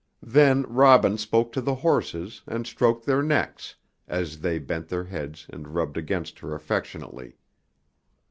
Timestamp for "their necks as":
3.05-4.39